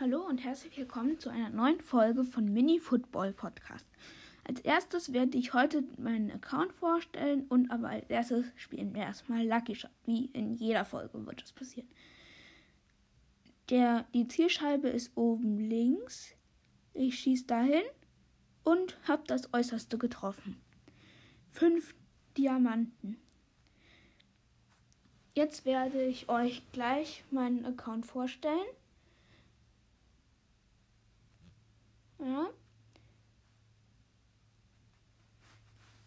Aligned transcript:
Hallo 0.00 0.24
und 0.24 0.38
herzlich 0.38 0.78
willkommen 0.78 1.18
zu 1.18 1.28
einer 1.28 1.50
neuen 1.50 1.80
Folge 1.80 2.22
von 2.22 2.44
Mini 2.44 2.78
Football 2.78 3.32
Podcast. 3.32 3.84
Als 4.44 4.60
erstes 4.60 5.12
werde 5.12 5.36
ich 5.36 5.54
heute 5.54 5.82
meinen 5.96 6.30
Account 6.30 6.72
vorstellen 6.72 7.46
und 7.48 7.72
aber 7.72 7.88
als 7.88 8.08
erstes 8.08 8.46
spielen 8.54 8.94
wir 8.94 9.02
erstmal 9.02 9.44
Lucky 9.44 9.74
Shot. 9.74 9.90
Wie 10.04 10.26
in 10.26 10.54
jeder 10.54 10.84
Folge 10.84 11.26
wird 11.26 11.42
das 11.42 11.50
passieren. 11.50 11.88
Der, 13.70 14.06
die 14.14 14.28
Zielscheibe 14.28 14.88
ist 14.88 15.16
oben 15.16 15.58
links. 15.58 16.36
Ich 16.94 17.18
schieße 17.18 17.46
dahin 17.46 17.82
und 18.62 18.96
habe 19.08 19.24
das 19.26 19.52
äußerste 19.52 19.98
getroffen. 19.98 20.60
Fünf 21.50 21.92
Diamanten. 22.36 23.18
Jetzt 25.34 25.64
werde 25.64 26.04
ich 26.04 26.28
euch 26.28 26.62
gleich 26.70 27.24
meinen 27.32 27.64
Account 27.64 28.06
vorstellen. 28.06 28.68
Ja. 32.18 32.50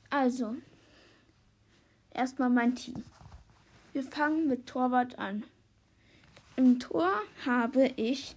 Also, 0.09 0.55
erstmal 2.13 2.49
mein 2.49 2.75
Team. 2.75 3.03
Wir 3.93 4.03
fangen 4.03 4.47
mit 4.47 4.67
Torwart 4.67 5.17
an. 5.17 5.43
Im 6.57 6.79
Tor 6.79 7.11
habe 7.45 7.87
ich 7.95 8.35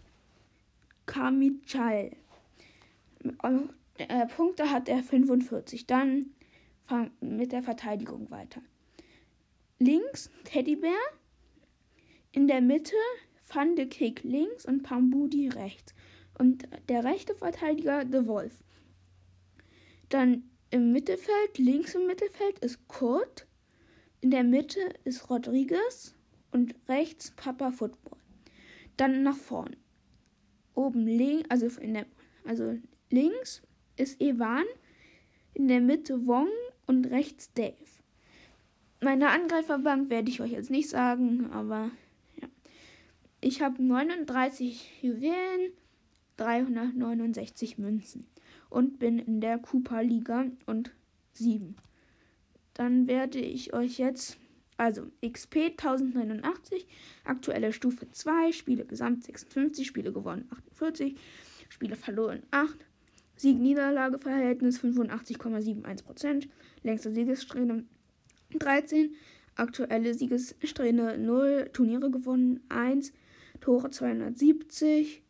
Kamichal. 1.07 2.13
Äh, 3.99 4.27
Punkte 4.27 4.71
hat 4.71 4.89
er 4.89 5.03
45. 5.03 5.87
Dann 5.87 6.27
fangen 6.87 7.11
mit 7.21 7.53
der 7.53 7.63
Verteidigung 7.63 8.31
weiter. 8.31 8.63
Links 9.79 10.31
Teddybär. 10.45 10.93
In 12.31 12.47
der 12.49 12.61
Mitte 12.61 12.97
Van 13.53 13.77
links 13.77 14.65
und 14.65 14.83
Pambudi 14.83 15.49
rechts 15.49 15.95
und 16.39 16.69
der 16.89 17.05
rechte 17.05 17.35
Verteidiger 17.35 18.05
The 18.11 18.27
Wolf. 18.27 18.63
Dann 20.09 20.45
im 20.71 20.93
Mittelfeld, 20.93 21.59
links 21.59 21.95
im 21.95 22.07
Mittelfeld 22.07 22.59
ist 22.61 22.87
Kurt, 22.89 23.47
in 24.21 24.31
der 24.31 24.45
Mitte 24.45 24.81
ist 25.05 25.31
Rodriguez 25.31 26.15
und 26.51 26.75
rechts 26.89 27.31
Papa 27.33 27.71
Football. 27.71 28.19
Dann 28.97 29.23
nach 29.23 29.37
vorn. 29.37 29.77
Oben 30.75 31.07
links, 31.07 31.49
also, 31.51 31.69
also 32.45 32.79
links 33.11 33.63
ist 33.97 34.21
Evan, 34.21 34.65
in 35.53 35.69
der 35.69 35.81
Mitte 35.81 36.27
Wong 36.27 36.49
und 36.87 37.07
rechts 37.11 37.53
Dave. 37.55 37.75
Meine 39.01 39.31
Angreiferbank 39.31 40.11
werde 40.11 40.31
ich 40.31 40.41
euch 40.41 40.53
jetzt 40.53 40.71
nicht 40.71 40.89
sagen, 40.89 41.51
aber 41.53 41.91
ja. 42.41 42.49
Ich 43.41 43.61
habe 43.61 43.83
39 43.83 45.03
Juwelen, 45.03 45.73
369 46.37 47.79
Münzen 47.79 48.27
und 48.71 48.99
bin 48.99 49.19
in 49.19 49.41
der 49.41 49.59
Cooper-Liga 49.59 50.47
und 50.67 50.93
7. 51.33 51.77
Dann 52.75 53.07
werde 53.07 53.39
ich 53.39 53.73
euch 53.73 53.99
jetzt, 53.99 54.39
also 54.77 55.07
XP 55.25 55.57
1089, 55.77 56.87
aktuelle 57.25 57.73
Stufe 57.73 58.11
2, 58.11 58.53
Spiele 58.53 58.85
gesamt 58.85 59.25
56, 59.25 59.87
Spiele 59.87 60.13
gewonnen 60.13 60.49
48, 60.51 61.17
Spiele 61.69 61.97
verloren 61.97 62.43
8, 62.51 62.85
Sieg-Niederlage-Verhältnis 63.37 64.81
85,71%, 64.81 66.49
längste 66.83 67.13
Siegessträhne 67.13 67.85
13, 68.59 69.15
aktuelle 69.57 70.15
Siegessträhne 70.15 71.19
0, 71.19 71.71
Turniere 71.73 72.11
gewonnen 72.11 72.61
1, 72.69 73.13
Tore 73.61 73.91
270, 73.91 75.24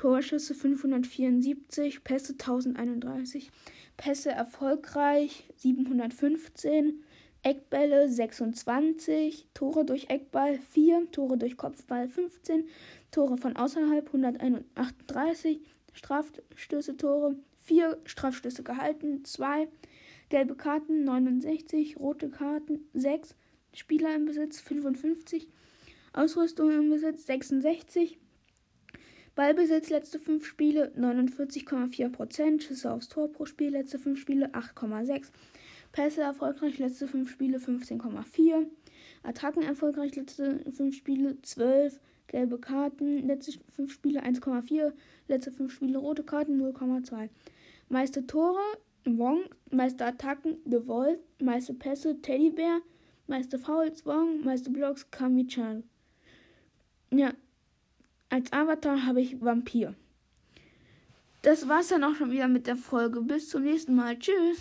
Torschüsse 0.00 0.54
574, 0.54 2.02
Pässe 2.02 2.32
1031, 2.32 3.50
Pässe 3.98 4.30
erfolgreich 4.30 5.44
715, 5.56 7.02
Eckbälle 7.42 8.08
26, 8.08 9.46
Tore 9.52 9.84
durch 9.84 10.08
Eckball 10.08 10.58
4, 10.58 11.10
Tore 11.10 11.36
durch 11.36 11.58
Kopfball 11.58 12.08
15, 12.08 12.64
Tore 13.10 13.36
von 13.36 13.56
außerhalb 13.56 14.06
138, 14.06 15.60
Strafstöße 15.92 16.96
Tore 16.96 17.36
4, 17.64 17.98
Strafstöße 18.06 18.62
gehalten 18.62 19.26
2, 19.26 19.68
gelbe 20.30 20.54
Karten 20.54 21.04
69, 21.04 22.00
rote 22.00 22.30
Karten 22.30 22.88
6, 22.94 23.34
Spieler 23.74 24.14
im 24.14 24.24
Besitz 24.24 24.62
55, 24.62 25.46
Ausrüstung 26.14 26.70
im 26.70 26.88
Besitz 26.88 27.26
66, 27.26 28.18
Ballbesitz 29.34 29.90
letzte 29.90 30.18
5 30.18 30.44
Spiele 30.44 30.92
49,4%, 30.96 32.60
Schüsse 32.60 32.90
aufs 32.90 33.08
Tor 33.08 33.30
pro 33.32 33.46
Spiel 33.46 33.70
letzte 33.70 33.98
5 33.98 34.18
Spiele 34.18 34.50
8,6%, 34.54 35.30
Pässe 35.92 36.22
erfolgreich 36.22 36.78
letzte 36.78 37.08
5 37.08 37.30
Spiele 37.30 37.58
15,4%, 37.58 38.66
Attacken 39.22 39.62
erfolgreich 39.62 40.16
letzte 40.16 40.60
5 40.70 40.94
Spiele 40.94 41.40
12, 41.42 42.00
gelbe 42.26 42.58
Karten 42.58 43.26
letzte 43.26 43.58
5 43.74 43.92
Spiele 43.92 44.22
1,4, 44.22 44.92
letzte 45.28 45.52
5 45.52 45.72
Spiele 45.72 45.98
rote 45.98 46.22
Karten 46.22 46.60
0,2. 46.60 47.28
Meiste 47.88 48.26
Tore 48.26 48.60
Wong, 49.04 49.44
meiste 49.70 50.04
Attacken 50.04 50.58
The 50.64 50.86
Wolf, 50.86 51.18
meiste 51.40 51.74
Pässe 51.74 52.20
Teddybär, 52.20 52.80
meiste 53.26 53.58
Fouls 53.58 54.04
Wong, 54.06 54.44
meiste 54.44 54.70
Blocks 54.70 55.10
Kami-chan. 55.10 55.84
Ja, 57.10 57.32
als 58.30 58.52
Avatar 58.52 59.04
habe 59.04 59.20
ich 59.20 59.40
Vampir. 59.40 59.94
Das 61.42 61.68
war's 61.68 61.88
dann 61.88 62.04
auch 62.04 62.14
schon 62.14 62.30
wieder 62.30 62.48
mit 62.48 62.66
der 62.66 62.76
Folge. 62.76 63.20
Bis 63.20 63.48
zum 63.48 63.62
nächsten 63.62 63.94
Mal. 63.94 64.18
Tschüss. 64.18 64.58